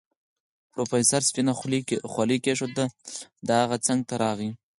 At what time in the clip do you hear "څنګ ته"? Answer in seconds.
3.87-4.15